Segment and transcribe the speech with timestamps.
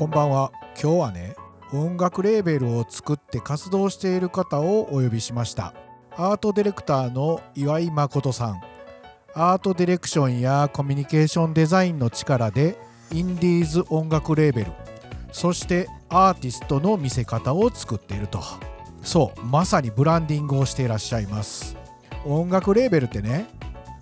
[0.00, 0.50] こんばんは。
[0.82, 1.36] 今日はね
[1.74, 5.74] 音楽レーベルを作って活動している方をお呼びしました。
[6.16, 8.62] アートディレクターの岩井誠さん。
[9.34, 12.78] アートディレクションやコミュニケーションデザインの力で
[13.12, 14.72] インディーズ音楽レーベル
[15.32, 18.40] そしてアーティストの見せ方を作っていると。
[19.02, 21.76] そうまさにブランディングをしていらっしゃいます。
[22.24, 23.50] 音楽レーベルってね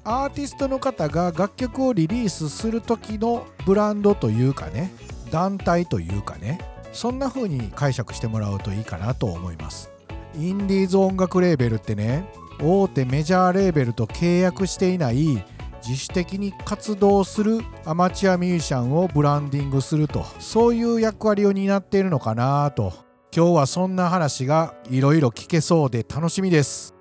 [0.05, 4.93] アーティストの方が楽曲をリリースする時のブランドというかね
[5.31, 6.59] 団体というかね
[6.93, 9.91] そんな風に解釈してもらうといいかなと思います。
[10.35, 12.29] インディーズ音楽レーベルってね
[12.61, 15.45] 大手メジャーレーベルと契約していない
[15.87, 22.93] 自主的に活動するアマチュアミュージシャンをブランディングするとそういう役割を担っているのかなと。
[23.35, 26.98] 今日はそんな話がいろいろ聞けそうで楽しみです。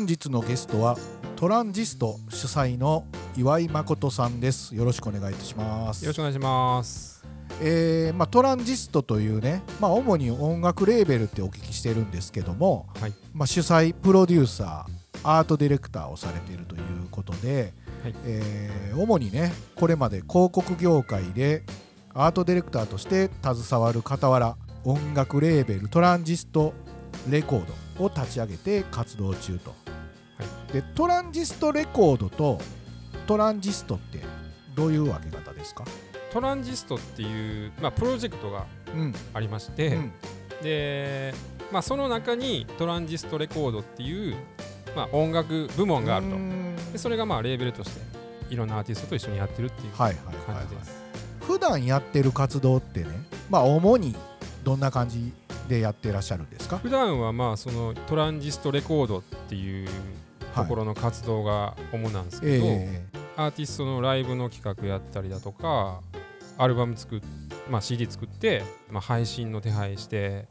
[0.00, 0.96] 本日のゲストは
[1.36, 3.04] トランジスト主催の
[3.36, 7.22] 岩井誠さんですよろしくお願いいたしますよろしくお願いします。
[7.60, 13.12] えーまあ、トランジストというね、まあ、主に音楽レーベルってお聞きしてるんですけども、はい。
[13.34, 21.62] まあ、主催プロデューサーアートディレクターをされているということで、はいえー主にねこれまで広告業界で
[22.14, 26.72] アートディレクターとして携わる傍ら音楽レーベルトランジスト
[27.28, 27.64] レコー
[27.98, 29.74] ドを立ち上げて活動中と、
[30.72, 32.58] でトランジストレコードと
[33.26, 34.20] トランジストって
[34.74, 35.84] どういう分け方ですか、
[36.32, 39.14] トランジストっていう、まあ、プロジェクトがうん。
[39.34, 40.12] ありまして、うん。
[40.62, 41.32] で、
[41.70, 44.36] まあ、その中にトランジストレコードっていう、
[44.96, 46.34] まあ、音楽部門があると。
[46.34, 46.38] う。
[46.38, 46.76] ん。
[46.92, 48.00] でそれがまあレーベルとして
[48.50, 50.66] いろんなアーティストと一緒にやってるっていう感はいはいはい、はい。
[50.68, 51.04] じです。
[51.42, 53.06] 普段やってる活動ってね
[53.48, 54.16] まあ主に
[54.64, 55.32] どんな感じ
[55.68, 56.78] でやってらっしゃるんですか？
[56.78, 59.88] 普段はまあそのトランジストレコードっていう
[60.54, 63.04] ところの活動が主なんですけど、え
[63.36, 66.00] アーティストのライブの企画やったりだとか
[66.58, 67.20] アルバム作っ、
[67.70, 70.46] まあ、CD 作って、まあ、配信の手配して、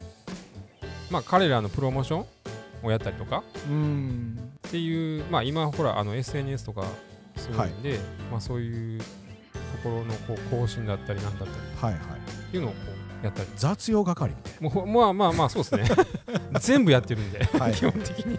[1.10, 2.26] まあ、彼らのプロモーション
[2.82, 4.50] をやったりとかえうん。
[4.66, 6.84] っていう、まあ、今ほらあの SNS とか
[7.36, 9.04] すごいんで、まあ、そういうと
[9.84, 11.60] ころのこう更新だったりなんだったり。
[11.80, 12.02] はいはい。
[12.02, 12.76] っていうのをこ
[13.22, 13.48] うやったり。
[13.56, 15.84] 雑用係みたいもうまあまあまあそうですね。
[16.60, 17.74] 全部やってるんで、な、はい。
[17.74, 18.38] 基本的に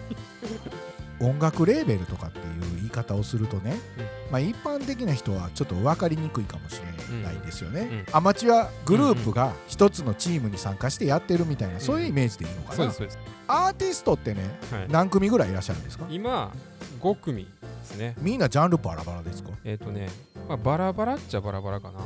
[1.22, 2.44] 音楽レーベルとかっていう
[2.76, 4.32] 言い方をするとね、うん。
[4.32, 8.16] まあ、一般的な人はちょっと分かりにくいかもしれないですよね、うん。
[8.16, 13.18] アマチュアグループが一つのチームに参加してやってるみたいな、そういうイメージでいいのかな、そうですそうです、
[13.48, 16.06] アーティストってねはい、何組ぐらいいらっしゃるんですか？
[16.10, 16.52] 今
[17.00, 17.48] 5組で
[17.84, 18.14] すね。
[18.20, 19.50] みんなジャンルバラバラですか？
[19.64, 20.08] えっ、とね、
[20.48, 22.00] まあ、バラバラっちゃバラバラかな。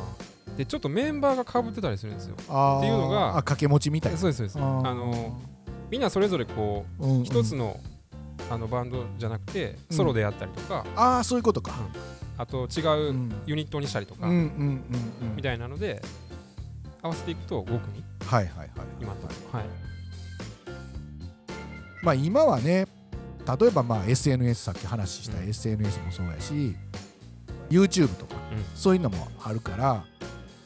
[0.57, 2.37] で、ちょっとメンバーがかぶってたりするんですよ。
[2.49, 2.79] あー。
[2.79, 4.19] っていうのがあ掛け持ちみたいな。
[4.19, 4.59] そうです、そうです。
[4.59, 5.39] あの、
[5.91, 7.25] みんなそれぞれこう、うんうん。
[7.25, 7.79] 一つの
[8.51, 11.73] あのバンドじゃなくて、ソロでやったりとか、ああそういうことか、
[12.39, 13.33] あと違ううん。
[13.47, 15.37] ユニットにしたりとか、うんうんうんうん。
[15.37, 16.03] みたいなので、
[17.03, 18.71] 合わせていくと5組、はいはいはい
[19.01, 19.27] 今と。
[19.57, 19.67] はい。
[22.03, 22.87] まあ今はね
[23.59, 25.49] 例えばまあ SNS さっき話したうん。
[25.49, 26.77] SNS もそうやし、
[27.71, 28.65] YouTube とか、うん。
[28.75, 30.05] そういうのもあるから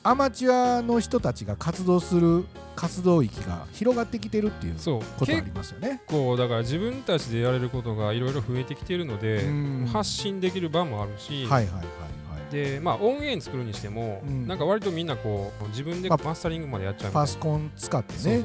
[0.03, 6.03] アマチュアの人たちが活動する活動域が広がってきてるっていうそう、ことあ結りますよね。
[6.07, 9.89] 構だから自分たちでやれることがいろいろ増えてきてるので、うん。
[9.93, 12.53] 発信できる場もあるし、はいはいはいはい。
[12.53, 14.47] でまあ音源作るにしても、うん。
[14.47, 18.45] なんか割とみんなこう自分でまあマスタリングまでやっちゃうパソコン使ってね。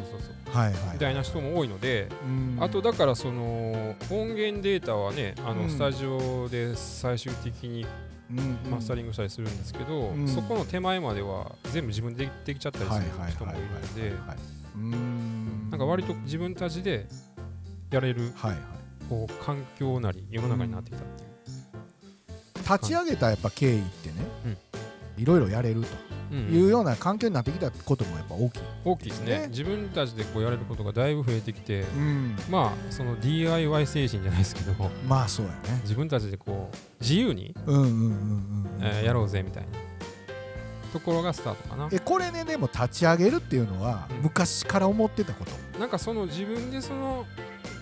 [0.93, 2.57] みたいな人も多いので、うん。
[2.61, 5.63] あとだからその音源データはねあうん。
[5.63, 7.85] のスタジオで最終的に
[8.69, 10.27] マスタリングしたりするんですけど、うん。
[10.27, 14.13] そこの手前までは全部自分でできちゃったりする人もいるので
[15.69, 17.07] なんか割と自分たちで
[17.91, 18.59] やれるはいはい。
[19.09, 21.29] こう環境なり世の中になってきたっていう。
[22.57, 24.15] 立ち上げたやっぱ経緯ってね、
[25.17, 25.87] いろいろやれると。
[26.09, 28.61] うんいうような環境になってきたこともやっぱ大きい。
[28.85, 32.35] 大きいですねね自分たちでこうやれることがだいぶ増えてきて、うん。
[32.49, 34.73] まあその DIY 精神じゃないですけど
[35.07, 35.79] まあそうやね。
[35.83, 37.55] 自分たちでこう自由に、
[39.03, 39.69] やろうぜみたいな
[40.93, 45.79] ところがスタートかなえこれねでも立ち上げるっていうのはうん昔から思ってたこと。
[45.79, 47.25] なんかその自分でその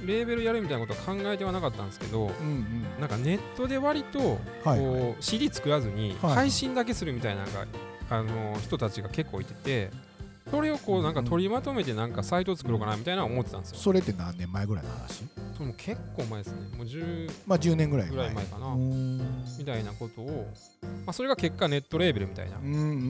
[0.05, 2.85] レーベルやるみたいなことは考えてはなかったんですけどうんうん。
[2.99, 7.65] なんかネットで割とはいはいこう CD 作らずにはい配信だけするみたいなのが
[8.13, 9.89] あの人たちが結構いてて
[10.51, 13.77] それをこうなんか取りまとめてなんかサイトを作ろうかなみたいな思ってたんですよ。
[13.77, 15.23] それって何年前ぐらいの話？
[15.53, 16.77] それも結構前ですね。
[16.77, 18.15] もう10まあ10年ぐらい前。
[18.15, 18.75] ぐらい前かな。
[18.75, 20.51] みたいなことを、
[20.83, 22.57] まあ、それが結果ネットレーベルみたいな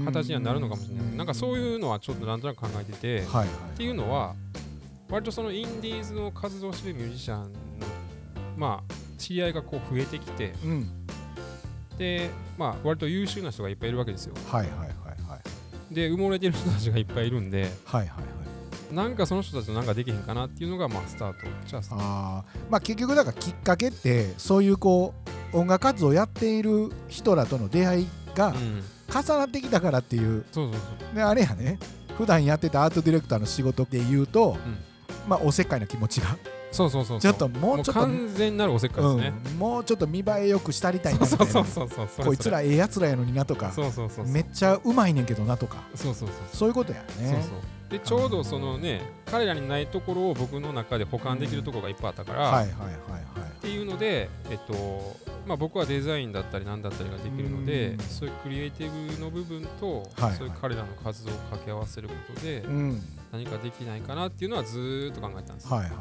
[0.06, 3.48] 形にはなるのかもしれない、なんかそういうのはちょっとなんとなく考えてて、はいはい。
[3.48, 4.36] っていうのは
[5.10, 7.50] 割とそのインディーズの活動してるミュージシャンの
[8.56, 10.88] まあ知り合いがこう増えてきてうん。
[11.98, 14.36] でまあ割と優秀な人がいっぱいいるわけですよ。
[14.48, 14.93] はいはい
[15.94, 18.16] で埋もれてる人たちがいっぱいいるんではいはいは
[18.92, 18.96] い。
[18.96, 21.38] なんかその人たちとなんかできへんかなっていうのがまあスタート。
[21.66, 21.98] じゃあスター。
[22.00, 25.14] トあーまあ結局だからきっかけってそういうこ
[25.54, 28.84] う音楽活動をやっている人らとの出会いがうん。
[29.14, 30.46] 重なってきたからっていう。
[30.52, 31.16] そうそうそう。
[31.16, 31.78] であれやね。
[32.18, 34.58] 普段やってたアートディレクターの仕事で言うと、
[35.28, 36.38] まあおせっかいな気持ちが
[36.74, 41.26] そうそうそうちょっとももううちょっと完全なるおせっかいですね、うん、もうちょっと見栄えよくしたりたいな。
[41.26, 43.72] そうそうそうそうこいつらええやつらやのになとか。
[43.72, 45.84] そうそうそうめっちゃうまいねんけどなとか。
[45.96, 46.70] そうそうそうそう。
[46.70, 47.74] いうことやそうねそう。
[47.90, 53.24] でちょうどそのね彼らにないところを僕の中で保管できるところがいっぱいあったから、はいはいはいはい
[53.58, 55.16] っていうので、えっと
[55.48, 58.00] まあ、僕はデザインだったり何だったりができるのでうん。
[58.00, 60.36] そういうクリエイティブの部分と、はいはい。
[60.36, 63.02] そういう彼らの活動を掛け合わせることでうん。
[63.32, 65.76] 何かできないかなっていうのはずーっと考えてたんですよ。
[65.78, 65.94] はいはい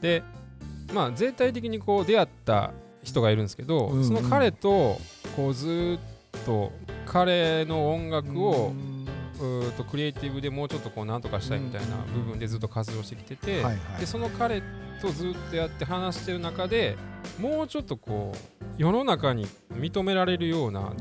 [0.00, 0.22] で
[0.92, 4.04] まあ全体的にこう出会った人がいるんですけど、うんうん。
[4.04, 4.98] その彼と
[5.36, 6.00] こうずーっ
[6.44, 6.72] と
[7.06, 8.72] 彼の音楽を
[9.40, 14.00] うーとクリエイティブでもうちょっとこうなんとかしたいみたいな部分でずっと活動してきてて、はいはい。
[14.00, 14.62] でその彼
[15.00, 16.96] とずっとやって話してる中で
[17.38, 20.92] もうちょっとこう世の中に認められるような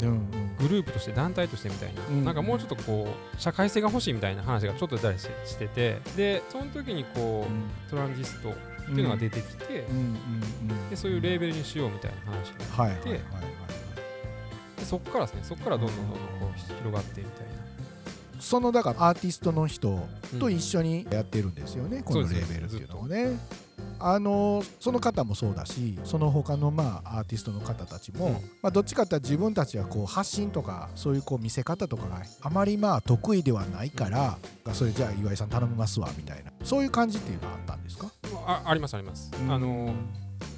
[0.58, 3.08] グループとして団体としてみたいな、うんなんかもうちょっとこ
[3.38, 8.54] う社会性が欲しいみたいな話がちょっと出たりししててでその時にこうトランジスト
[8.92, 9.98] っていうのが出てきて、うん。
[9.98, 17.54] うんうんでそういうレーベルにしようみたいな話になって、でそこからですねそこからどんどんどんどんこう広がってみたいな。
[18.40, 20.08] そのだからアーティストの人
[20.40, 23.38] とうん一緒にやってるんですよね、このそうですレーベルっていうのはね。
[24.02, 28.34] あのその方もそうだしその他のまあアーティストの方たちも、うん。
[28.62, 34.38] まあ、どっちかっていうと自分たちはこう発信とかそういうこう見せ方とかがあまりまあ得意ではないから、
[34.74, 36.52] それじゃあ岩井さん頼みますわみたいな。
[36.64, 38.10] そういう感じっていうのはあったんですか？
[38.50, 39.94] あありますあります、あの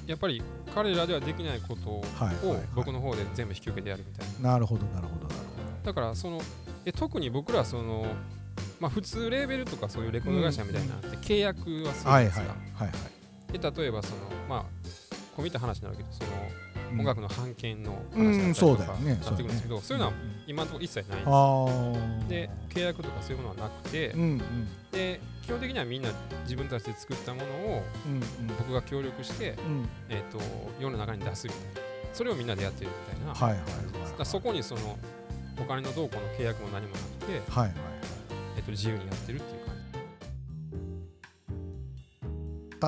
[0.06, 0.42] やっぱり
[0.74, 2.04] 彼らではできないことを
[2.74, 4.52] 僕の方で全部引き受けてやるみたいな。
[4.52, 5.40] なるほどなるほどなる
[5.84, 6.40] だからその
[6.86, 8.06] え特に僕らその
[8.80, 12.98] まあ普通レーベルとかそういうレコード会社みたいなのって契約はするじほどはいはいゃないですか、はいはい
[13.52, 14.62] で例えばそのまあ
[15.36, 16.30] こう見た話になるけどその
[16.92, 17.00] うん。
[17.00, 19.20] 音楽の版権のうん話だったりとかそうだよね。
[19.22, 20.14] なってくるんですけどそういうのは
[20.46, 24.40] 今のところ一切ないんですで契約とかそういうものはなくてうんうん。
[24.90, 26.10] で基本的にはみんな
[26.44, 29.88] 自分たちで作ったものをうん僕が協力して、うん。
[30.08, 30.38] えー、と
[30.80, 31.80] 世の中に出すみたいな。
[32.12, 33.68] それをみんなでやってるみたいな、はいはいは
[34.22, 34.98] いそこにその
[35.58, 37.74] お金のどうこうの契約も何もなくて、はいはい
[38.56, 39.74] えー、と自由にやってるっていう感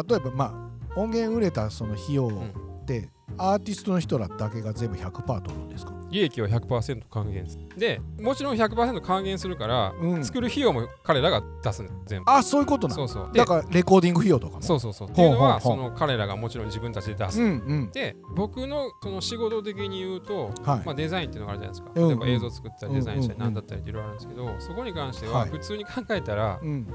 [0.05, 0.11] じ。
[0.11, 3.09] 例えばまあ音源売れたその費用って、
[3.39, 5.94] アーティストの人らだけが全部100%取るんですか？
[6.15, 7.69] 利益は100%還元する。
[7.77, 10.25] でもちろん100%還元するから、うん。
[10.25, 12.31] 作る費用も彼らが出す全部。
[12.31, 13.09] あそういうことなの？
[13.09, 13.33] そうそう。
[13.33, 14.63] でだからレコーディング費用とかも？
[14.63, 15.09] そうそうそう。
[15.09, 17.91] っていうのはその彼らがもちろん自分たちで出す、うんうん。
[17.91, 20.83] で僕のその仕事的に言うと、はい。
[20.87, 22.09] まあ、デザインっていうのがあるじゃないですか、うんうん。
[22.11, 25.51] 例えば映像作ったりデザインしたり何だったりっていろいろあるんですけど、そこに関してははい。
[25.51, 26.87] 普通に考えたら、うん。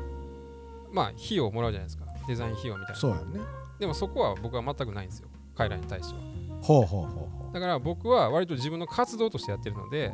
[0.94, 2.06] まあ費用をもらうじゃないですか。
[2.26, 3.02] デザイン費用みたいな。
[3.02, 3.42] そうやね。
[3.80, 5.28] でもそこは僕は全くないんですよ。
[5.56, 6.22] 彼らに対しては。
[6.62, 7.30] ほうほうほう。
[7.38, 10.14] ほだから僕は割と自分の活動としてやってるので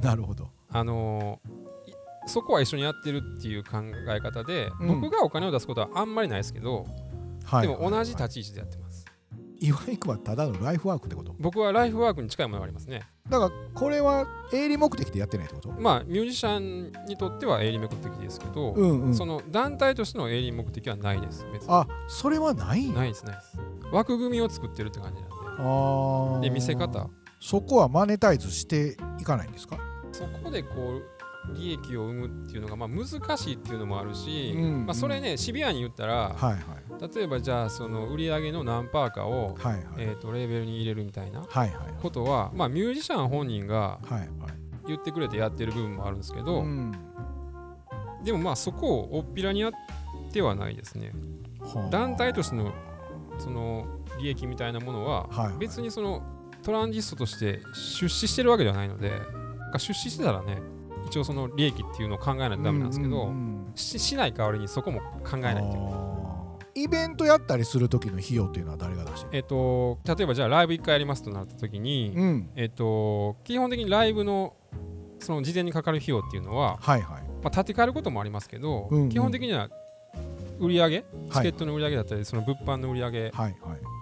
[0.00, 0.48] う なるほど。
[0.70, 1.94] あのーい
[2.28, 3.78] そこは一緒にやってるっていう考
[4.08, 5.00] え方で、うん。
[5.00, 6.84] 僕がお金を出すことはあんまりないですけど、
[7.44, 7.68] はい。
[7.68, 9.04] でも同じはい立ち位置でやってます。
[9.60, 11.34] 岩井君はただのライフワークってこと？
[11.38, 13.02] 僕はライフワークに近いものがありますね。
[13.30, 15.70] だからこれは営利目的でやってないってこと？
[15.80, 19.14] まあミュージシャンにとっては営利目的ですけど、うんうん。
[19.14, 21.68] その団体としての営利目的はないです別に。
[21.72, 22.90] あそれはない？
[22.90, 23.58] ないですないです。
[23.92, 25.22] 枠組みを作ってるって感じ
[25.58, 26.40] あー。
[26.40, 27.08] で見せ方。
[27.40, 29.78] そこはマネタイズしていかないんですか？
[30.12, 31.00] そこでこ
[31.48, 34.86] う利益を生むっていうのがまあ難しいっていうのもあるし、うん。
[34.86, 37.14] まあ、それねシビアに言ったらはいはい。
[37.14, 39.84] 例えばじゃあその売り上げの何パーかを、はいはい。
[39.98, 41.94] えー、とレーベルに入れるみたいなはいはい。
[42.02, 44.28] ことは、まあ、ミュージシャン本人がはいはい。
[44.88, 46.92] 言ってくれてやってる部分もあるんですけど、うん。
[48.24, 49.72] でもまあそこをおっぴらにやっ
[50.32, 51.12] てはないですね。
[51.60, 51.90] はあ。
[51.90, 52.72] 団体としての
[53.38, 53.86] その
[54.18, 56.22] 利益みたいなものは別にその
[56.62, 59.12] トランジストとして出資してるわけではないので
[59.74, 60.60] 出資してたらね
[61.06, 63.32] 一応その利益っていうのを考えないとダメなんですけど、
[63.76, 72.50] ししない代わりにそこも考えないというイベントやったりする時の費用っていうのは誰が出してるえっと例えばじゃあライブ1回やりますとなった時に、うん。
[72.56, 74.54] えっと基本的にライブの
[75.18, 77.22] その事前にかかる費用っていうのは、はいはい。
[77.42, 79.08] まあ、立て替えることもありますけど、うんうん。
[79.08, 79.70] 基本的には
[80.58, 81.42] 売り上げチはい。
[81.44, 83.32] ケットの売り上げだったり、その物販の売り上げ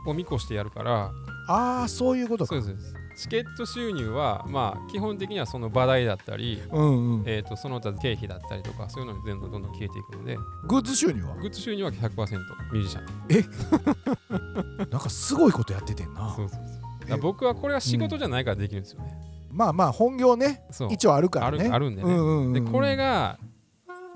[0.06, 1.12] を見越してやるから、
[1.49, 2.61] ああそういうことか。
[2.61, 7.23] そうですチケット収入はまあ基本的にはその場代だったり、うんうん。
[7.26, 11.37] えー、とその他経費だったりとかそういうのに全部どんどん消えていくのでグッズ収入は？
[11.37, 12.38] グッズ収入は100%
[12.73, 14.90] ミュージシャン。
[14.90, 16.34] なんかすごいことやっててんな。
[16.34, 16.61] そうそう
[17.08, 17.18] そう。
[17.20, 19.14] 僕はこれは仕事じゃないからできるんですよね、
[19.52, 20.64] まあまあ本業ね。
[20.90, 21.58] 一応あるからね。
[21.58, 22.11] あるあるんでね。
[22.11, 22.52] うんうんうん。
[22.52, 23.38] でこれが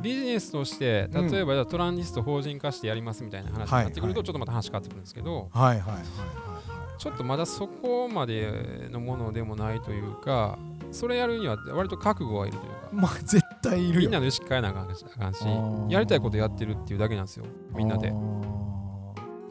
[0.00, 1.30] ビジネスとしてうん。
[1.30, 6.04] 例えばじゃあトランジスト法人化してやりますみたいな話になってくるとちょっとまた話変わってくるんですけど、はいはいはいはい
[6.98, 10.58] ちょっとまだそこまでのものでもないというか
[10.90, 14.00] それやるには割と覚悟はいるというかまあ絶対いるよ。
[14.00, 15.04] みんなの意識変えなあかんし
[15.88, 17.44] やりたいことやってるっていうだけなんですよ
[17.76, 18.12] みんなで。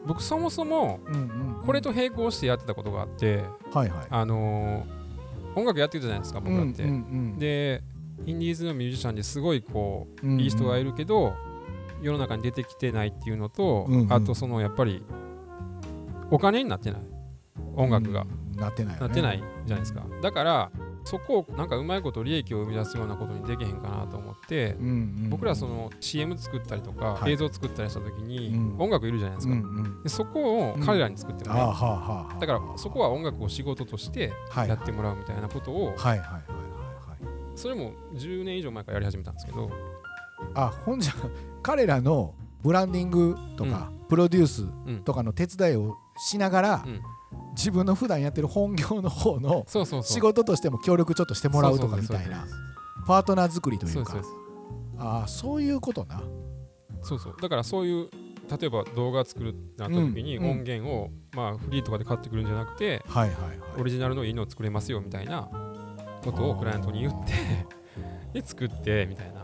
[0.06, 1.18] 僕そもそもうんう
[1.60, 4.06] んこれと並行してやってたことがあってはいはい。
[4.10, 4.98] あのー
[5.58, 7.38] 音楽やってるじゃないですか僕だって、うんうん。
[7.38, 7.82] で
[8.26, 10.40] インディーズのミュージシャンですごいこううんうん。
[10.40, 11.34] いい人がいるけど
[12.02, 14.12] 世の中に出てきてないっていうのと、うんうん。
[14.12, 15.02] あとそのやっぱり
[16.30, 17.00] お金になってない。
[17.74, 18.60] 音楽が、うん。
[18.60, 19.06] なってないよね。
[19.06, 20.04] なってないじゃないですか。
[20.20, 20.70] だから
[21.04, 27.32] そこをなんかうまいこと利益を生み出すようなことにできへんかなと思って、うんうん僕らその CM 作ったりとか、はい。
[27.32, 28.76] 映像作ったりした時に、うん。
[28.78, 30.02] 音楽いるじゃないですか、うんうん。
[30.02, 34.68] でそこを彼らに作ってもらう、だからそこは音楽を仕事としてはい。
[34.68, 35.94] やってもらうみたいなことを、
[37.58, 39.68] それも10年以上前からやり始めたんですけど、
[40.54, 41.12] あほんじゃ
[41.60, 45.02] 彼らのブランディングとか、プロデュースうん。
[45.04, 47.00] とかの手伝いをしながら、うん。
[47.56, 49.66] 自分の普段やってる本業の方の
[50.02, 52.46] 仕事としても協力ちょっとしてもらうとかみたいな。
[53.06, 54.22] パートナー作りというか。
[54.98, 56.22] ああそういうことな。
[57.02, 57.36] そうそう。
[57.40, 58.08] だからそういう
[58.48, 63.02] 例えば動画作るってなった時に音源を、まあフリーとかで買ってくるんじゃなくて
[63.76, 65.48] オリジナルのいいのを作れますよみたいな
[66.24, 67.32] ことをクライアントに言って
[68.40, 69.38] で作ってみたいな。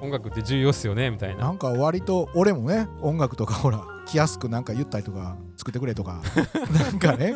[0.00, 1.42] 音楽って重要っすよねみたいな。
[1.46, 6.22] なんか割と俺もね音楽とかほら来やすくなんか言ったりとか作ってくれとか。
[6.72, 7.34] なんかね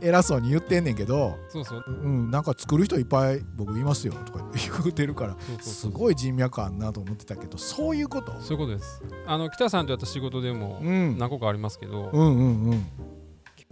[0.00, 1.84] 偉そうに言ってんねんけどそうそう。
[1.86, 8.32] うんなんか作る人いっぱい僕いますよとか言うてるからすごい人脈あんなと思ってたけどそういうこと？
[8.40, 9.00] そういうことです。
[9.28, 11.18] あの北さんとやった仕事でもうん。
[11.18, 12.86] 何個かありますけど、うんうんうん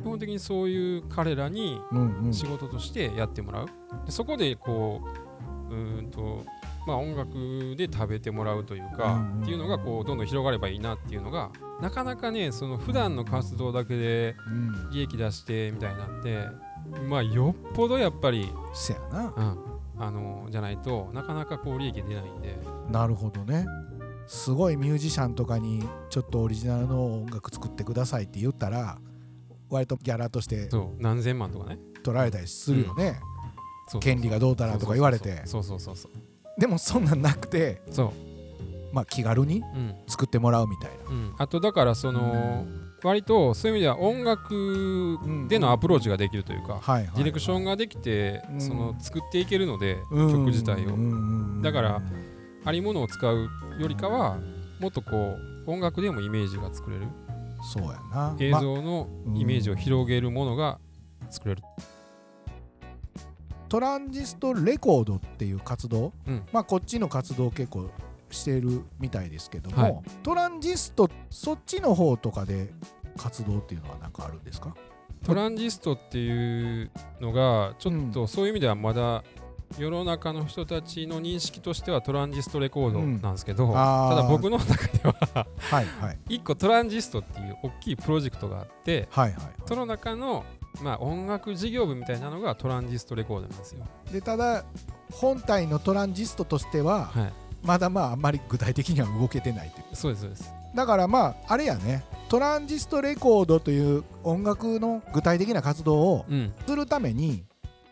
[0.00, 2.32] 基本的にそういう彼らにうんうん。
[2.34, 3.66] 仕事としてやってもらう。
[4.06, 5.00] でそこでこ
[5.70, 6.44] ううーんと
[6.86, 9.42] まあ音楽で食べてもらうというか、うんうん。
[9.42, 14.90] っていうのがこうどんどん広がればいいなっていうのがなかなかねその普段の活動だけでうん。
[14.90, 16.46] 利益出してみたいなんて
[17.08, 19.34] まあよっぽどやっぱり、せやな。
[19.36, 19.58] うん、
[20.02, 22.58] あのじゃないとなかなかこう利益出ないんで。
[22.90, 23.66] なるほどね。
[24.26, 28.98] すごいミュージシャンとかにちょっとオリジナルの音楽作ってくださいって言ったら
[29.70, 31.02] 割とギャラとしてそう。
[31.02, 31.78] 何千万とかね。
[32.02, 33.20] 取られたりするよね、
[34.00, 35.42] 権利がどうたらとか言われて。
[35.44, 36.60] そうそうそうそう。
[36.60, 38.92] でもそんなんなくて、そう。
[38.92, 39.94] まあ、気軽にうん。
[40.08, 41.10] 作ってもらうみたいな。
[41.10, 42.66] うん、あとだからその
[43.04, 46.80] 割とそういう意味では音楽でのアプローチができるというか、
[47.14, 48.60] ディレクションができて、うん。
[48.60, 52.02] その作っていけるので、うん曲自体を、だから
[52.64, 53.48] ありものを使う
[53.78, 54.38] よりかは
[54.80, 55.36] もっとこ
[55.66, 57.06] う音楽でもイメージが作れる
[57.62, 58.36] そうやな。
[58.38, 60.78] 映ま像のイメージを広げるものが
[61.28, 61.62] 作れる、
[63.68, 66.42] トランジストレコードっていう活動、うん。
[66.52, 67.90] まあこっちの活動結構
[68.30, 70.02] してるみたいですけども、はい。
[70.22, 72.72] トランジストそっちの方とかで
[73.16, 74.74] 活動っていうのは何かあるんですか？
[75.24, 76.90] トランジストっていう
[77.20, 79.22] のがちょっとそういう意味ではまだ
[79.78, 84.16] 世の中の人たちの認識としてはトランジストレコードなんですけど、あー。
[84.16, 86.18] ただ僕の中でははいはい。
[86.28, 89.42] 一個トランジストっていう大きいプロジェクトがあってはいはい。
[89.66, 90.44] その中の
[90.82, 93.84] まあ音楽事業部みたいなのがトランジストレコードなんですよ。
[94.12, 94.64] でただ
[95.12, 99.96] 本体のトランジストとしてははい、まだまああんまり具体的には動けてないという。
[99.96, 100.52] そうですそうです。
[100.74, 102.04] だからまああれやね。
[102.28, 107.44] トランジストレコードという音楽の具体的な活動をうん、するために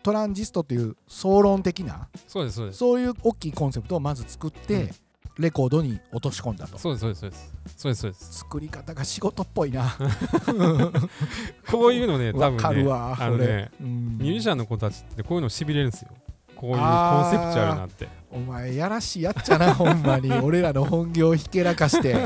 [0.03, 2.77] トランジストという総論的なそうですそうです。
[2.77, 4.89] そういう大きいコンセプトをまず作って、うん
[5.39, 7.53] レコードに落とし込んだとそうですそうですそうです。
[7.77, 8.33] そうですそうです。
[8.39, 9.95] 作り方が仕事っぽいな
[11.71, 16.09] こういうのね 多わ分ねかるわあのねうんミュージシャンの子たちってこういうのしびれるんですよ。
[16.57, 18.09] こういうコンセプチュアルなって。
[18.31, 22.17] お前やらしいやっちゃな ほんまに俺らの本業をひけらかして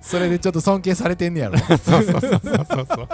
[0.00, 3.08] それでちょっと尊敬されてんねやろそうそうそうそうそうそう。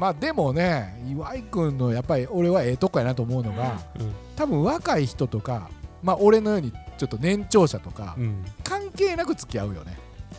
[0.00, 4.12] まあでもね岩井君のやっぱり俺はええとこやなと思うのがうん。
[4.34, 5.68] 多分若い人とか
[6.02, 9.98] まあ俺のようにちょっと年長者とかうん、関係なく付き合うよね。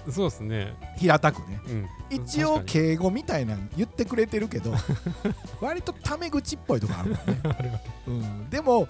[0.10, 0.74] そうですね。
[0.98, 1.60] 平たくね。
[1.68, 4.74] うん、一応敬語みたいなの言ってくれてるけど
[5.62, 8.88] 割とタメ口っぽいとこあるからね、 うん、でも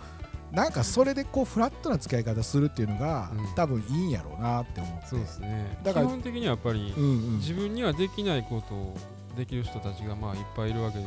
[0.54, 3.56] なんかそれでこうフラットな付き合い方するっていうのが、うん。
[3.56, 5.08] 多分いいんやろうなって思って。
[5.08, 5.78] そうですね。
[5.84, 7.38] だから基本的にはやっぱり、うんうん。
[7.40, 8.98] 自分にはできないことを
[9.36, 11.06] できる人たちがまあいっぱいいるわけで。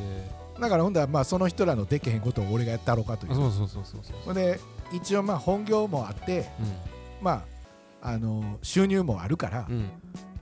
[0.61, 3.33] だからほんだらまあその人らのできへんことを俺がやったろうかという。
[3.33, 4.35] あそうそうそうそうそう。
[4.35, 4.61] で
[4.93, 6.47] 一応まあ本業もあって
[7.21, 7.45] ま
[8.03, 9.91] ああの収入もあるから、うん。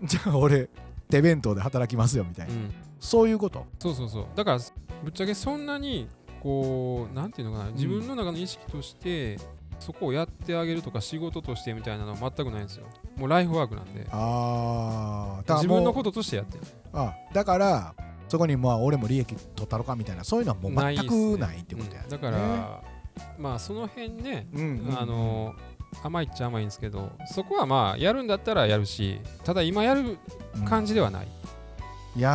[0.02, 0.68] じゃあ俺
[1.08, 2.74] 手弁当で働きますよみたいな、うんうん。
[3.00, 3.66] そういうこと？
[3.78, 4.26] そうそうそう。
[4.34, 4.58] だから
[5.02, 6.08] ぶっちゃけそんなに
[6.40, 7.70] こうなんていうのかな。
[7.70, 9.38] 自分の中の意識として、
[9.82, 12.86] そこをやってあげるとか仕事としてみたいなのは全くないんですよ。
[13.16, 14.06] もうライフワークなんで。
[14.10, 16.64] ああ自分のこととしてやってる。
[16.92, 17.94] あだから
[18.28, 22.08] そこにまあ俺も利益取ったろかみたいなそういうのはもう全くないってことや、うん。
[22.08, 22.82] だから、
[23.38, 24.98] まあその辺ね、うんうんうん。
[24.98, 25.54] あの
[26.02, 30.16] 甘いっちゃ甘いんですけどそこはまあやるんだったらやるしただ今やる
[30.64, 31.28] 感じではない、
[32.16, 32.30] いや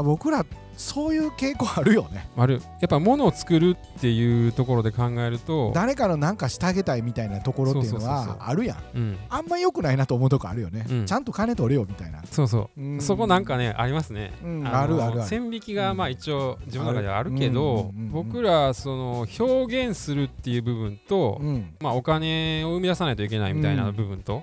[0.00, 0.44] ー僕ら
[0.82, 2.28] そういう傾向あるよね。
[2.36, 2.60] ある。
[2.80, 8.78] やっぱ物を作るっていうところで考えると、誰かのなんかしてあげたいみたいなところっていうのはあるやん。
[8.94, 11.06] うん、あんま良くないなと思うとこあるよね、うん。
[11.06, 12.80] ちゃんと金取れよみたいな、そうそう。
[12.80, 13.00] うん。
[13.00, 15.28] そこなんかねありますね、うんのあるあるある。
[15.28, 21.74] 線引きがまあ一応自分の中ではあるけど、僕らその表現するっていう部分と、うん。
[21.80, 24.42] まあ、お金を生み出さないといけないみたいな部分と、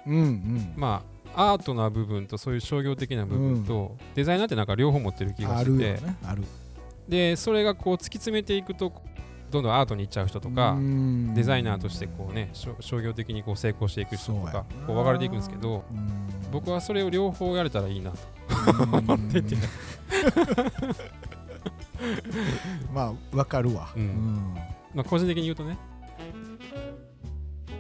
[0.77, 6.43] まあアートな部分とそういう商業的な部分と、デザイナーってなんか両方持ってる気があるよしてて、ねある。
[7.07, 8.93] でそれがこう突き詰めていくと
[9.49, 11.33] どんどんアートに行っちゃう人とか、うん。
[11.33, 16.51] デザイナーとしてこうね商業的にこう成功していく人とかこう分かれていくんですけどうん。
[16.51, 18.17] 僕はそれを両方やれたらいいなと。
[18.97, 19.55] 思ってて。
[22.93, 24.01] まあわかるわ、うん。
[24.01, 24.53] うん。
[24.93, 25.77] まあ個人的に言うとね、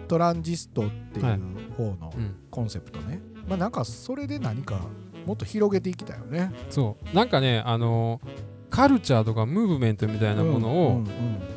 [0.07, 1.39] トランジストっていうはい。
[1.77, 4.79] 方のうん、コンセプトね、まあなんかそれで何か
[5.25, 6.51] もっと広げていきたいよね。
[6.69, 7.15] そう。
[7.15, 8.21] なんかねあの
[8.69, 11.07] カルチャーとかムーブメントみたいなものうんをうん。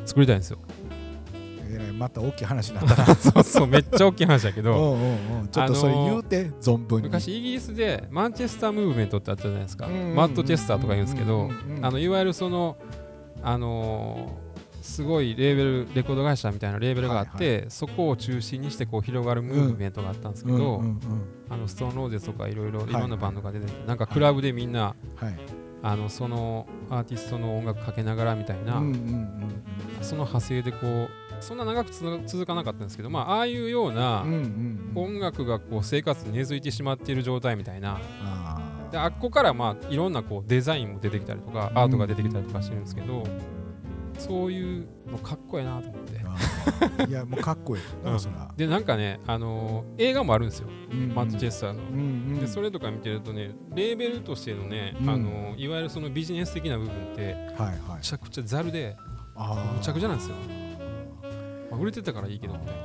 [0.05, 0.83] 作りたいんですよ、うん
[1.75, 3.15] えらいまた大きい話になったな。
[3.15, 4.73] そうそうめっちゃ大きい話だけど。
[4.93, 5.03] うんう
[5.37, 5.47] んうん。
[5.47, 7.03] ちょっとそれ言うて、存分に。
[7.03, 11.49] 昔イギリスでマンチェスタームーブメントってあったじゃないですか、マッドチェスターとか言うんですけど、
[11.81, 12.77] あのいわゆるその
[13.41, 14.42] あのー
[14.83, 20.99] すごいレーベルレコード会社みたいなレーベルがあって、そこを中心にしてこう広がるムーブメントがあったんですけど、うんうんうん
[21.49, 25.63] あのストーンローゼスとかいろいろいいろんなバンドが出てて、なんかクラブでみんな、はい。
[25.85, 29.63] あのそのアーティストの音楽かけながらみたいな、うんうんうん
[30.01, 34.93] その派生でこうそんな長くつ続かなかったんですけど、まあ、ああいうようなうんうんうん。
[34.95, 37.99] うん音楽がこう生活に根付いてしまっている状態みたいな。
[38.91, 43.23] であっこからまあいろんなこうデザインも出てきたりとかアートが出てきたりとかしてるんですけど、
[44.27, 46.13] そういうのかっこいいなと思って。
[47.09, 51.79] いやもうかっこいいようなんでなんかね、あのー映画もあるんですよ、うんマット・チェスターの。
[51.83, 52.01] うんう
[52.37, 52.39] ん。
[52.39, 55.09] でそれとか見てるとねレーベルとしてのね、うん。
[55.09, 57.97] あのーいわゆるそのビジネス的な部分ってはいはい。
[57.97, 58.95] めちゃくちゃざるで
[59.35, 60.35] むちゃくちゃなんですよ、
[61.71, 62.81] まあ、売れてたからいいけどみたいな。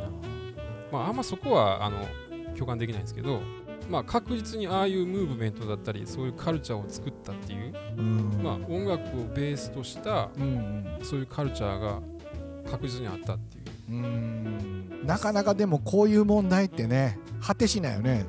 [0.90, 2.07] まああんまそこはあの
[2.55, 3.40] 共感できないんですけど
[3.88, 8.40] まあ確実にああいうムーブメントだったりそういうカルチャーを作ったっていう、うん。
[8.42, 10.98] まあ音楽をベースとしたうんうん。
[11.03, 12.01] そういうカルチャーが
[12.70, 13.92] 確実にあったっていう。
[13.92, 15.01] うん。
[15.05, 18.27] なかなかでもこういう問題ってね果てしないよね。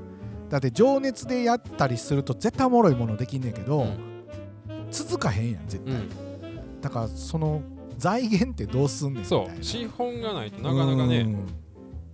[0.49, 3.97] だって情熱でやったりすると絶対おもろいものできんねんけど、うん。
[4.89, 6.81] 続かへんやん絶対、うん。
[6.81, 7.61] だからその
[7.97, 9.63] 財源ってどうすんねんそう。
[9.63, 11.45] 資本がないとなかなかねうん。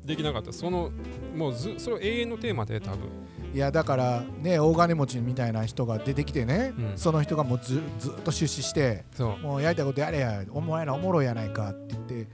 [0.03, 0.51] できなかった。
[0.51, 0.91] その
[1.35, 3.09] もうずそれは永遠のテーマで多分
[3.55, 6.97] いやだからね大金持ちみたいな人が出てきてね、うん。
[6.97, 9.43] その人がもうずずっと出資してそう。
[9.43, 12.27] もうやりたいことやれやお前らおもろいやないかって言って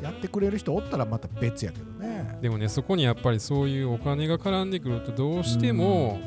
[0.00, 2.38] やってくれる人おったらまた別やけどね。
[2.40, 6.20] でもねそこにやっぱりそういうお金が絡んでくるとどうしても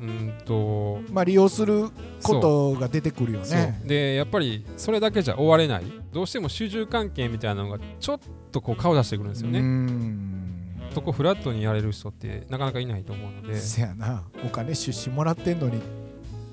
[0.00, 0.32] うん。
[0.46, 1.90] とまあ利用する
[2.22, 3.58] ことが出てくるよそう。
[3.58, 5.84] ねでやっぱりそれだけじゃ終われない。
[6.14, 10.55] どうしても主従関係みたいなのがちょっとこう顔出してくるんですようねん
[10.96, 13.60] そこフラットにやれる人ってなかなかいないと思うので。
[13.60, 14.22] せやな。
[14.42, 15.82] お金出資もらってんのに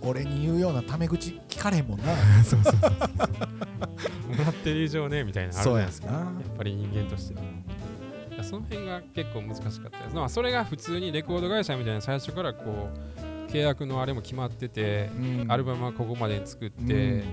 [0.01, 2.13] 俺に言うようなタメ口聞かれへんもんな。
[2.43, 2.91] そうそうそう
[4.35, 6.07] もらってる以上ねみたいなのあるじゃないですか。
[6.09, 12.89] そうやっぱり人間としてはその辺が結構難しかったです、まあ、それが普通にレコード会社みたいな最初からこ
[13.47, 15.45] う契約のあれも決まってて、うん。
[15.47, 17.23] アルバムはここまでに作って、うん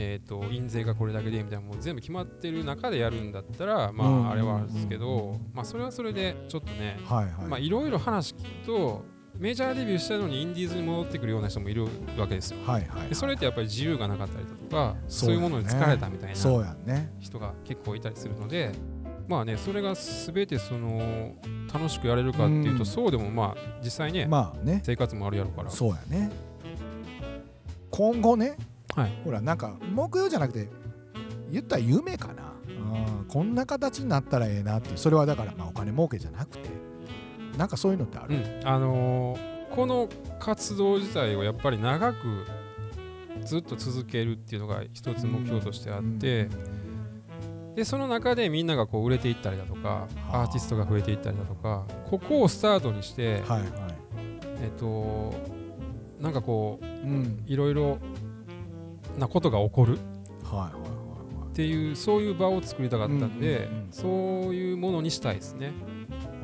[0.00, 4.30] えー、と印税がこれだけでみたいなもう全部決まってる中でやるんだったらまあ、うん。
[4.30, 9.04] あれはあるんですけど、まあ、それはそれでちょっとねはいはい、まあいろいろ話聞くと
[9.36, 11.84] メジャーデビューしたのにインディーズに戻ってくるような人もいる
[12.18, 12.58] わけですよ。
[12.64, 17.12] はいはいでそれってやっぱり自由がなかったりだとかそうういうものに疲れたみたいなそうやんね。
[17.20, 18.72] 人が結構いたりするので
[19.28, 21.34] まあねそれが全てその
[21.72, 22.86] 楽しくやれるかっていうと、うん。
[22.86, 24.82] そうでもまあ実際ね、まあね。
[24.84, 25.70] 生活もあるやろから。
[25.70, 26.30] そうやね。
[27.90, 28.56] 今後ね
[28.94, 29.20] はい。
[29.24, 30.68] ほらなんか目標じゃなくて
[31.50, 34.96] 言ったら夢かな、うん、こんな形になったらええなって。
[34.96, 36.68] それはだからまあお金儲けじゃなくて。
[37.58, 40.08] なんかそういうのってある、うん、あのーこの
[40.40, 42.44] 活動自体をやっぱり長く
[43.44, 47.74] ずっと続けるっていうのが一つ目標としてあって、うん。
[47.76, 50.42] でその中でみんながこう売れていったりだとかはあ。
[50.42, 53.68] アーティストが増えていったりだとかここをスタートにして、はいはい。
[54.62, 55.32] えっと
[56.20, 57.44] なんかこううん。
[57.46, 57.98] いろいろ
[59.20, 59.98] なことが起こる。
[59.98, 64.12] っていうそういう場を作りたかったんで、そう
[64.54, 65.66] いうものにしたいですね。
[65.66, 65.74] はい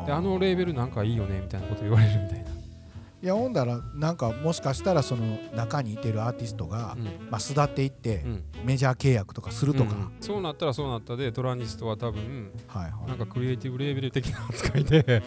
[0.07, 7.05] であのレーベルなんかいいよねみたいなこと言われるみたいな、いやほんだらなんかもしかしたらその中にいてるアーティストが、うん。
[7.29, 8.45] まあ、巣立っていってうん。
[8.65, 10.13] メジャー契約とかするとか、うん。
[10.21, 13.09] そうなったらそうなったでトランジストは多分はいはい。
[13.09, 15.23] なんかクリエイティブレーベル的な扱いで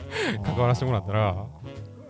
[0.45, 1.45] 関わらせてもらったら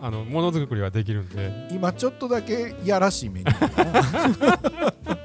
[0.01, 1.69] あのものづくりはできるんで。
[1.71, 3.45] 今ちょっとだけいやらしい目に。
[3.45, 5.18] なるな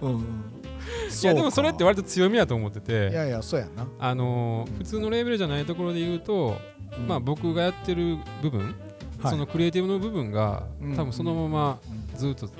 [0.00, 0.20] うんうん。
[0.20, 6.56] いやでもそれっては割と強みだと思っていてやいやそうやんな、あのー普通のレーベルじゃないところで言うと、
[6.98, 7.06] うん。
[7.06, 8.74] まあ僕がやってる部分、
[9.22, 9.32] はい。
[9.32, 12.50] そのクリエイティブの部分が、うん多分そのままうんずっとや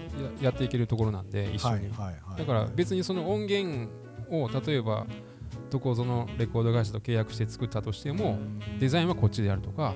[0.46, 1.90] やっていけるところなんで一緒に、
[2.36, 3.88] だから別にその音源
[4.30, 5.06] を例えば
[5.70, 8.38] どこぞのレコード会社と契約して作ったとしても、
[8.80, 9.94] デザインはこっちでやるとか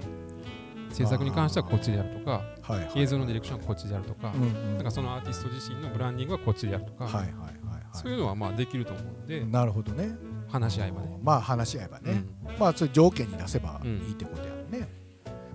[0.91, 2.31] 制作に関してはこっちでやるとか
[2.63, 2.93] はいはい。
[2.97, 7.53] 映像のディレクションはこっちでやるとか、なんかそのアーティスト自身のブランディングはこっちでやるとか、はいはいはいはい。
[7.93, 10.11] そういうのはまあできると思うので、なるほどね。
[10.49, 11.09] 話し合いまで。
[11.23, 14.89] まあ話し合えばね、うんまあそういう条件に出せばいいってことやんね、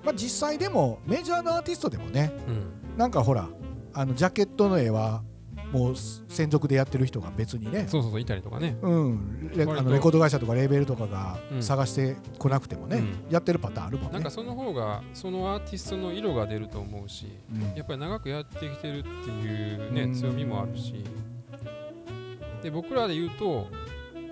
[0.04, 2.98] まあ実際でもメジャーのアーティストでもねうん。
[2.98, 3.48] なんかほら
[3.94, 5.24] あのジャケットの絵は
[5.74, 7.88] もう専属でやってる人が別にね。
[7.88, 8.78] そうそうそういたりとかね。
[8.84, 11.64] うん、レあのレコード会社とかレーベルとかがうん。
[11.64, 13.32] 探してこなくてもね、うん。
[13.32, 14.14] やってるパターンあるもんね。
[14.14, 17.76] なんかその方がそのアーティストの色が出ると思うしうん。
[17.76, 20.14] やっぱり長くやってきてるっていうねうん。
[20.14, 21.04] 強みもあるし。
[22.62, 23.68] で僕らで言うと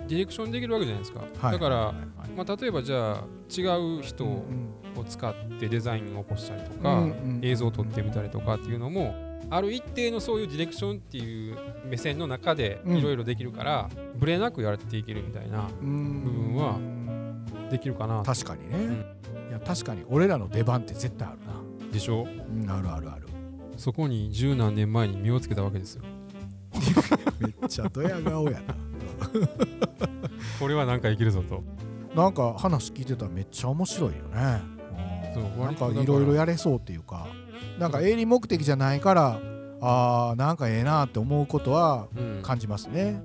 [0.06, 1.52] ディレクションできるわけじゃないですか、はい。
[1.52, 3.62] だから、はいはいまあ、例えばじゃあ違
[3.98, 4.68] う人をうん
[5.08, 7.40] 使ってデザインを起こしたりとか、うんうん。
[7.42, 12.96] 映像を撮ってみたりとかっていうのもある一定のそういうディレクションっていう目線の中でうん。
[12.96, 16.24] いろいろできるから、ブレなくやっていけるみたいなうん。
[16.24, 16.78] 部分は
[17.70, 18.22] できるかな。
[18.24, 18.92] 確かにね、ん。
[19.50, 22.26] いや確かに俺らの出番って絶対あるな、でしょ？
[22.26, 23.26] うん、あるあるある。
[23.76, 26.02] そこに十何年前に身をつけたわけですよ。
[27.40, 28.74] めっちゃドヤ顔やな。
[30.58, 31.62] これはなんか生きるぞと。
[32.14, 34.60] なんか話聞いてたらめっちゃ面白いよね。
[35.34, 37.26] そううんなんかいろいろやれそうっていうか
[37.78, 39.40] なんか営利目的じゃないから
[39.80, 42.40] あーなんかええなって思うことはうん。
[42.42, 43.22] 感じますね。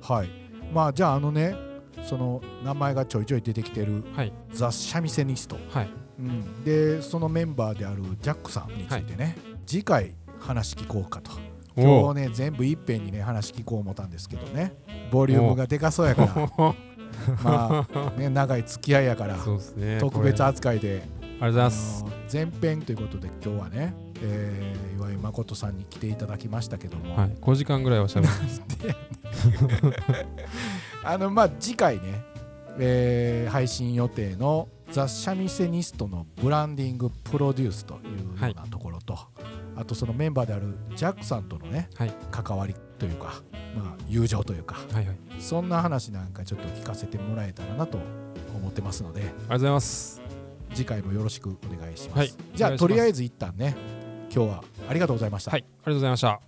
[0.00, 0.30] はい。
[0.72, 1.54] まあじゃああのね
[2.02, 4.32] その名前がちょいちょい出てきてるはい。
[4.52, 5.90] ザ・シャミセニスト、はい。
[6.18, 9.36] うん、でそのメンバーであるジャックさんについてね、
[9.66, 11.32] 次回話聞こうかと。
[11.76, 14.74] 今お日ね全部いっぺんにね話聞こう思ったんですけどね。
[15.10, 16.50] ボリュームがでかそうやから。
[16.58, 16.74] お
[17.44, 19.98] まあね長い付き合いやからそうですね。
[19.98, 21.02] 特別扱いで
[21.42, 22.32] ありがとうございます。
[22.32, 28.32] 前編ということで今日はね、えー岩井誠さんに来ていただきましたけども、はい5時間ぐらいはしゃべる
[31.02, 32.22] あのまあ次回ね、
[32.78, 39.18] えー配信予定のザ・シャミセニストのブランディングプロデュースというようなところと、
[39.74, 42.14] あとそのメンバーであるジャックさんとのね、はい。
[42.30, 43.42] 関わりというか、
[43.76, 45.16] まあ、友情というかはいはい。
[45.40, 47.98] そんな話なんかちょっと聞かせてもらえたらなと
[48.54, 49.22] 思ってますので。
[49.22, 50.22] ありがとうございます
[50.74, 52.32] 次回もよろしくお願いします、はい。
[52.54, 53.74] じゃあとりあえず一旦ね
[54.34, 55.60] 今日はありがとうございました、はい。
[55.60, 56.40] ありがとうございました。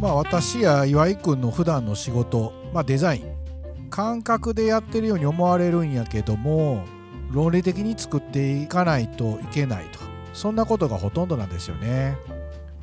[0.00, 6.84] まあ私や岩井くんの普段の仕事、まあ、デザイン感覚でやってるように思われるんやけども
[7.30, 9.98] 論理的に作っていかないといけないと。
[10.32, 12.16] そんなことがほとんどなんですよね。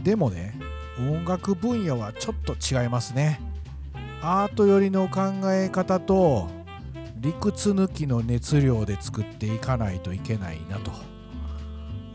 [0.03, 0.53] でもね
[0.99, 3.39] 音楽分野はちょっと違いますね。
[4.21, 6.47] アート寄りの考え方と
[7.17, 10.91] 理屈抜きの熱量で作っていかないといけないなと。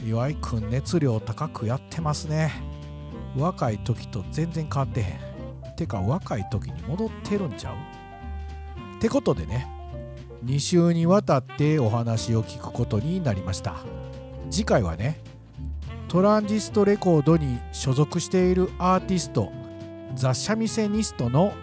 [0.04, 2.50] 岩井くん熱量高くやってますね。
[3.36, 5.76] 若い時と全然変わってへん。
[5.76, 7.76] てか若い時に戻ってるんちゃう？
[8.96, 9.68] ってことでね
[10.44, 13.76] 2週にわたってお話を聞くことになりました。
[14.50, 15.20] 次回はね
[16.12, 19.50] トランジストレコードに所属しているアーティスト
[20.14, 21.54] ザ・シャミセニストの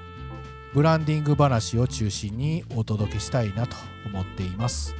[0.74, 3.76] ブランディング話を中心にお届けしたいなと
[4.08, 4.96] 思っています。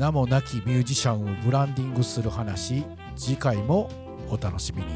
[0.00, 3.88] 名もなきミュージシャンをブランディングする話次回も
[4.28, 4.88] お楽しみに。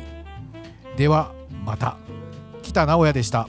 [0.96, 1.32] では
[1.64, 1.96] また。
[2.62, 3.48] 北直哉でした。